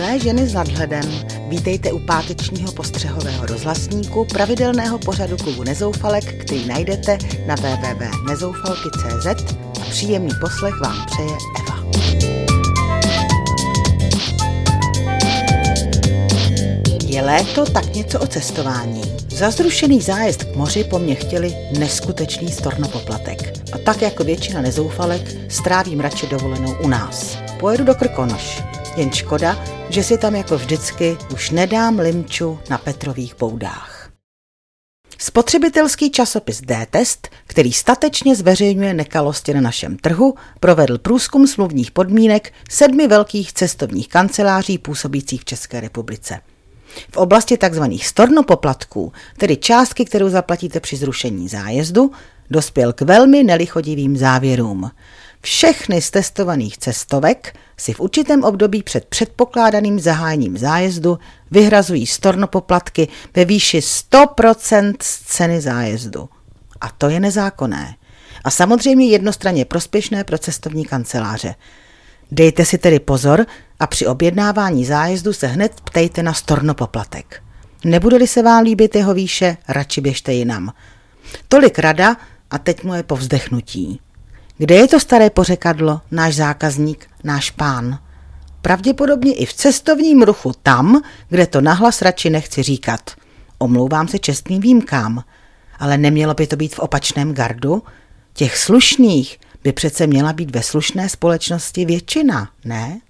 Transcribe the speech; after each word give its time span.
Milé 0.00 0.18
ženy 0.18 0.48
s 0.48 0.54
nadhledem, 0.54 1.04
vítejte 1.48 1.92
u 1.92 1.98
pátečního 1.98 2.72
postřehového 2.72 3.46
rozhlasníku 3.46 4.24
pravidelného 4.24 4.98
pořadu 4.98 5.36
klubu 5.36 5.64
Nezoufalek, 5.64 6.44
který 6.44 6.66
najdete 6.66 7.18
na 7.46 7.54
www.nezoufalky.cz 7.54 9.54
a 9.80 9.84
příjemný 9.90 10.30
poslech 10.40 10.80
vám 10.80 11.06
přeje 11.06 11.36
Eva. 11.60 11.84
Je 17.04 17.22
léto, 17.22 17.64
tak 17.64 17.94
něco 17.94 18.20
o 18.20 18.26
cestování. 18.26 19.02
Za 19.28 19.50
zrušený 19.50 20.00
zájezd 20.00 20.44
k 20.44 20.56
moři 20.56 20.84
po 20.84 20.98
mně 20.98 21.14
chtěli 21.14 21.56
neskutečný 21.78 22.52
stornopoplatek. 22.52 23.58
A 23.72 23.78
tak 23.78 24.02
jako 24.02 24.24
většina 24.24 24.60
nezoufalek 24.60 25.22
strávím 25.48 26.00
radši 26.00 26.26
dovolenou 26.26 26.76
u 26.84 26.88
nás. 26.88 27.38
Pojedu 27.58 27.84
do 27.84 27.94
Krkonoš. 27.94 28.69
Jen 28.96 29.12
škoda, 29.12 29.64
že 29.88 30.02
si 30.04 30.18
tam 30.18 30.34
jako 30.34 30.58
vždycky 30.58 31.16
už 31.32 31.50
nedám 31.50 31.98
limču 31.98 32.58
na 32.70 32.78
Petrových 32.78 33.34
poudách. 33.34 34.10
Spotřebitelský 35.18 36.10
časopis 36.10 36.60
D-Test, 36.60 37.28
který 37.46 37.72
statečně 37.72 38.36
zveřejňuje 38.36 38.94
nekalosti 38.94 39.54
na 39.54 39.60
našem 39.60 39.96
trhu, 39.96 40.34
provedl 40.60 40.98
průzkum 40.98 41.46
smluvních 41.46 41.90
podmínek 41.90 42.52
sedmi 42.70 43.08
velkých 43.08 43.52
cestovních 43.52 44.08
kanceláří 44.08 44.78
působících 44.78 45.40
v 45.40 45.44
České 45.44 45.80
republice. 45.80 46.40
V 47.10 47.16
oblasti 47.16 47.58
tzv. 47.58 47.82
stornopoplatků, 48.02 49.12
tedy 49.36 49.56
částky, 49.56 50.04
kterou 50.04 50.28
zaplatíte 50.28 50.80
při 50.80 50.96
zrušení 50.96 51.48
zájezdu, 51.48 52.10
dospěl 52.50 52.92
k 52.92 53.00
velmi 53.00 53.44
nelichodivým 53.44 54.16
závěrům. 54.16 54.90
Všechny 55.42 56.02
z 56.02 56.10
testovaných 56.10 56.78
cestovek 56.78 57.56
si 57.76 57.92
v 57.92 58.00
určitém 58.00 58.44
období 58.44 58.82
před 58.82 59.04
předpokládaným 59.04 59.98
zahájením 59.98 60.58
zájezdu 60.58 61.18
vyhrazují 61.50 62.06
stornopoplatky 62.06 63.08
ve 63.34 63.44
výši 63.44 63.78
100% 63.78 64.94
z 65.02 65.20
ceny 65.20 65.60
zájezdu. 65.60 66.28
A 66.80 66.88
to 66.88 67.08
je 67.08 67.20
nezákonné. 67.20 67.96
A 68.44 68.50
samozřejmě 68.50 69.06
jednostranně 69.06 69.64
prospěšné 69.64 70.24
pro 70.24 70.38
cestovní 70.38 70.84
kanceláře. 70.84 71.54
Dejte 72.30 72.64
si 72.64 72.78
tedy 72.78 73.00
pozor 73.00 73.46
a 73.80 73.86
při 73.86 74.06
objednávání 74.06 74.84
zájezdu 74.84 75.32
se 75.32 75.46
hned 75.46 75.80
ptejte 75.84 76.22
na 76.22 76.34
stornopoplatek. 76.34 77.42
Nebude-li 77.84 78.26
se 78.26 78.42
vám 78.42 78.64
líbit 78.64 78.94
jeho 78.94 79.14
výše, 79.14 79.56
radši 79.68 80.00
běžte 80.00 80.32
jinam. 80.32 80.72
Tolik 81.48 81.78
rada 81.78 82.16
a 82.50 82.58
teď 82.58 82.84
moje 82.84 83.02
povzdechnutí. 83.02 84.00
Kde 84.60 84.74
je 84.74 84.88
to 84.88 85.00
staré 85.00 85.30
pořekadlo, 85.30 86.00
náš 86.10 86.34
zákazník, 86.34 87.10
náš 87.24 87.50
pán? 87.50 87.98
Pravděpodobně 88.62 89.34
i 89.34 89.46
v 89.46 89.54
cestovním 89.54 90.22
ruchu 90.22 90.52
tam, 90.62 91.02
kde 91.28 91.46
to 91.46 91.60
nahlas 91.60 92.02
radši 92.02 92.30
nechci 92.30 92.62
říkat. 92.62 93.10
Omlouvám 93.58 94.08
se 94.08 94.18
čestným 94.18 94.60
výjimkám, 94.60 95.24
ale 95.78 95.98
nemělo 95.98 96.34
by 96.34 96.46
to 96.46 96.56
být 96.56 96.74
v 96.74 96.78
opačném 96.78 97.34
gardu? 97.34 97.82
Těch 98.32 98.58
slušných 98.58 99.38
by 99.64 99.72
přece 99.72 100.06
měla 100.06 100.32
být 100.32 100.54
ve 100.56 100.62
slušné 100.62 101.08
společnosti 101.08 101.84
většina, 101.84 102.48
ne? 102.64 103.00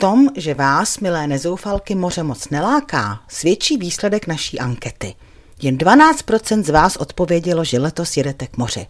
tom, 0.00 0.28
že 0.36 0.54
vás, 0.54 0.98
milé 0.98 1.26
nezoufalky, 1.26 1.94
moře 1.94 2.22
moc 2.22 2.50
neláká, 2.50 3.20
svědčí 3.28 3.76
výsledek 3.76 4.26
naší 4.26 4.58
ankety– 4.58 5.14
jen 5.62 5.76
12% 5.76 6.62
z 6.62 6.70
vás 6.70 6.96
odpovědělo, 6.96 7.64
že 7.64 7.78
letos 7.78 8.16
jedete 8.16 8.46
k 8.46 8.56
moři. 8.56 8.86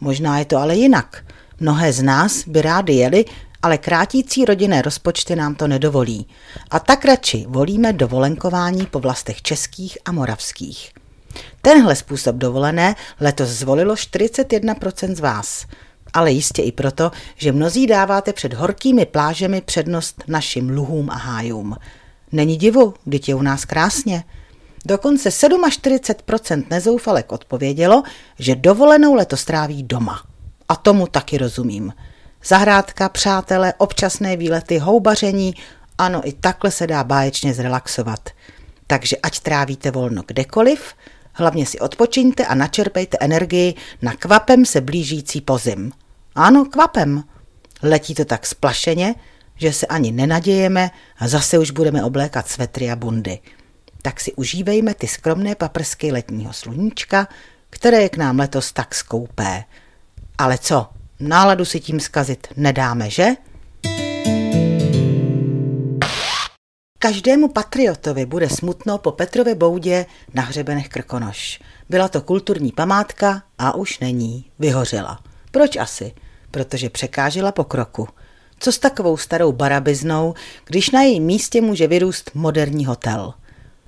Možná 0.00 0.38
je 0.38 0.44
to 0.44 0.58
ale 0.58 0.76
jinak. 0.76 1.24
Mnohé 1.60 1.92
z 1.92 2.02
nás 2.02 2.48
by 2.48 2.62
rádi 2.62 2.92
jeli, 2.92 3.24
ale 3.62 3.78
krátící 3.78 4.44
rodinné 4.44 4.82
rozpočty 4.82 5.36
nám 5.36 5.54
to 5.54 5.68
nedovolí. 5.68 6.26
A 6.70 6.78
tak 6.78 7.04
radši 7.04 7.44
volíme 7.48 7.92
dovolenkování 7.92 8.86
po 8.86 9.00
vlastech 9.00 9.42
českých 9.42 9.98
a 10.04 10.12
moravských. 10.12 10.92
Tenhle 11.62 11.96
způsob 11.96 12.36
dovolené 12.36 12.96
letos 13.20 13.48
zvolilo 13.48 13.94
41% 13.94 15.14
z 15.14 15.20
vás. 15.20 15.66
Ale 16.12 16.32
jistě 16.32 16.62
i 16.62 16.72
proto, 16.72 17.10
že 17.36 17.52
mnozí 17.52 17.86
dáváte 17.86 18.32
před 18.32 18.54
horkými 18.54 19.06
plážemi 19.06 19.60
přednost 19.60 20.24
našim 20.28 20.70
luhům 20.70 21.10
a 21.10 21.16
hájům. 21.16 21.76
Není 22.32 22.56
divu, 22.56 22.94
když 23.04 23.28
je 23.28 23.34
u 23.34 23.42
nás 23.42 23.64
krásně. 23.64 24.24
Dokonce 24.84 25.28
47% 25.28 26.64
nezoufalek 26.70 27.32
odpovědělo, 27.32 28.02
že 28.38 28.56
dovolenou 28.56 29.14
leto 29.14 29.36
stráví 29.36 29.82
doma. 29.82 30.22
A 30.68 30.76
tomu 30.76 31.06
taky 31.06 31.38
rozumím. 31.38 31.92
Zahrádka, 32.44 33.08
přátelé, 33.08 33.74
občasné 33.78 34.36
výlety, 34.36 34.78
houbaření, 34.78 35.54
ano, 35.98 36.28
i 36.28 36.32
takhle 36.32 36.70
se 36.70 36.86
dá 36.86 37.04
báječně 37.04 37.54
zrelaxovat. 37.54 38.30
Takže 38.86 39.16
ať 39.16 39.40
trávíte 39.40 39.90
volno 39.90 40.22
kdekoliv, 40.26 40.94
hlavně 41.32 41.66
si 41.66 41.78
odpočiňte 41.78 42.46
a 42.46 42.54
načerpejte 42.54 43.16
energii 43.20 43.74
na 44.02 44.12
kvapem 44.12 44.64
se 44.64 44.80
blížící 44.80 45.40
pozim. 45.40 45.92
Ano, 46.34 46.64
kvapem. 46.64 47.24
Letí 47.82 48.14
to 48.14 48.24
tak 48.24 48.46
splašeně, 48.46 49.14
že 49.56 49.72
se 49.72 49.86
ani 49.86 50.12
nenadějeme 50.12 50.90
a 51.18 51.28
zase 51.28 51.58
už 51.58 51.70
budeme 51.70 52.04
oblékat 52.04 52.48
svetry 52.48 52.90
a 52.90 52.96
bundy 52.96 53.38
tak 54.04 54.20
si 54.20 54.32
užívejme 54.32 54.94
ty 54.94 55.06
skromné 55.08 55.54
paprsky 55.54 56.12
letního 56.12 56.52
sluníčka, 56.52 57.28
které 57.70 58.02
je 58.02 58.08
k 58.08 58.16
nám 58.16 58.38
letos 58.38 58.72
tak 58.72 58.94
skoupé. 58.94 59.64
Ale 60.38 60.58
co, 60.58 60.88
náladu 61.20 61.64
si 61.64 61.80
tím 61.80 62.00
zkazit 62.00 62.46
nedáme, 62.56 63.10
že? 63.10 63.28
Každému 66.98 67.48
patriotovi 67.48 68.26
bude 68.26 68.50
smutno 68.50 68.98
po 68.98 69.12
Petrově 69.12 69.54
boudě 69.54 70.06
na 70.34 70.42
hřebenech 70.42 70.88
Krkonoš. 70.88 71.60
Byla 71.88 72.08
to 72.08 72.20
kulturní 72.20 72.72
památka 72.72 73.42
a 73.58 73.74
už 73.74 73.98
není, 73.98 74.50
vyhořela. 74.58 75.20
Proč 75.50 75.76
asi? 75.76 76.12
Protože 76.50 76.90
překážela 76.90 77.52
pokroku. 77.52 78.08
Co 78.58 78.72
s 78.72 78.78
takovou 78.78 79.16
starou 79.16 79.52
barabiznou, 79.52 80.34
když 80.64 80.90
na 80.90 81.02
jejím 81.02 81.24
místě 81.24 81.60
může 81.60 81.86
vyrůst 81.86 82.30
moderní 82.34 82.86
hotel– 82.86 83.34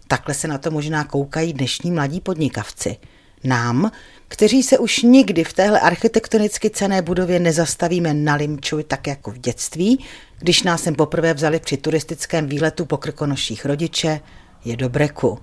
Takhle 0.09 0.35
se 0.35 0.49
na 0.49 0.59
to 0.59 0.71
možná 0.71 1.05
koukají 1.05 1.53
dnešní 1.53 1.91
mladí 1.91 2.21
podnikavci. 2.21 2.97
Nám, 3.45 3.91
kteří 4.29 4.63
se 4.63 4.79
už 4.79 5.03
nikdy 5.03 5.45
v 5.45 5.53
téhle 5.53 5.81
architektonicky 5.81 6.71
cené 6.71 7.03
budově 7.03 7.41
nezastavíme 7.41 8.15
na 8.15 8.35
Limčuj 8.35 8.85
tak 8.85 9.07
jako 9.07 9.31
v 9.31 9.39
dětství, 9.39 10.05
když 10.39 10.63
nás 10.63 10.83
sem 10.83 10.95
poprvé 10.95 11.35
vzali 11.35 11.61
při 11.61 11.77
turistickém 11.77 12.47
výletu 12.47 12.85
po 12.85 12.97
krkonoších 12.97 13.65
rodiče, 13.65 14.21
je 14.65 14.77
do 14.77 14.89
breku. 14.89 15.39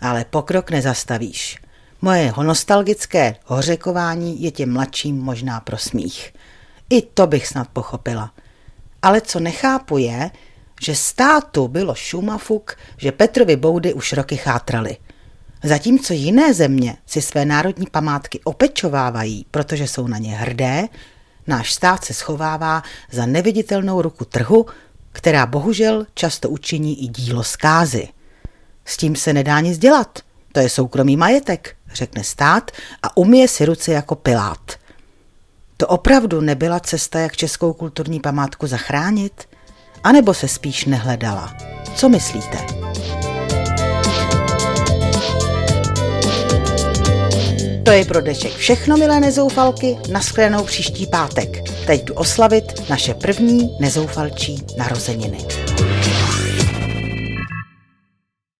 Ale 0.00 0.24
pokrok 0.24 0.70
nezastavíš. 0.70 1.58
Moje 2.02 2.32
nostalgické 2.42 3.36
hořekování 3.44 4.42
je 4.42 4.50
těm 4.50 4.72
mladším 4.72 5.18
možná 5.18 5.60
pro 5.60 5.78
smích. 5.78 6.34
I 6.90 7.02
to 7.02 7.26
bych 7.26 7.46
snad 7.46 7.68
pochopila. 7.68 8.32
Ale 9.02 9.20
co 9.20 9.40
nechápu 9.40 9.98
je, 9.98 10.30
že 10.82 10.94
státu 10.94 11.68
bylo 11.68 11.94
šumafuk, 11.94 12.76
že 12.96 13.12
Petrovi 13.12 13.56
boudy 13.56 13.94
už 13.94 14.12
roky 14.12 14.36
chátraly. 14.36 14.96
Zatímco 15.64 16.12
jiné 16.12 16.54
země 16.54 16.96
si 17.06 17.22
své 17.22 17.44
národní 17.44 17.86
památky 17.90 18.40
opečovávají, 18.44 19.46
protože 19.50 19.88
jsou 19.88 20.06
na 20.06 20.18
ně 20.18 20.36
hrdé, 20.36 20.88
náš 21.46 21.72
stát 21.74 22.04
se 22.04 22.14
schovává 22.14 22.82
za 23.10 23.26
neviditelnou 23.26 24.02
ruku 24.02 24.24
trhu, 24.24 24.66
která 25.12 25.46
bohužel 25.46 26.06
často 26.14 26.48
učiní 26.50 27.04
i 27.04 27.08
dílo 27.08 27.44
zkázy. 27.44 28.08
S 28.84 28.96
tím 28.96 29.16
se 29.16 29.32
nedá 29.32 29.60
nic 29.60 29.78
dělat, 29.78 30.18
to 30.52 30.60
je 30.60 30.68
soukromý 30.68 31.16
majetek, 31.16 31.76
řekne 31.94 32.24
stát 32.24 32.70
a 33.02 33.16
umije 33.16 33.48
si 33.48 33.64
ruce 33.64 33.92
jako 33.92 34.14
pilát. 34.14 34.72
To 35.76 35.86
opravdu 35.86 36.40
nebyla 36.40 36.80
cesta, 36.80 37.18
jak 37.18 37.36
českou 37.36 37.72
kulturní 37.72 38.20
památku 38.20 38.66
zachránit? 38.66 39.48
Anebo 40.04 40.34
se 40.34 40.48
spíš 40.48 40.84
nehledala? 40.84 41.56
Co 41.94 42.08
myslíte? 42.08 42.58
To 47.84 47.90
je 47.90 48.04
pro 48.04 48.20
dnešek 48.20 48.52
všechno, 48.52 48.96
milé 48.96 49.20
nezoufalky, 49.20 49.98
naschledanou 50.12 50.64
příští 50.64 51.06
pátek. 51.06 51.62
Teď 51.86 52.04
jdu 52.04 52.14
oslavit 52.14 52.88
naše 52.90 53.14
první 53.14 53.76
nezoufalčí 53.80 54.62
narozeniny. 54.78 55.38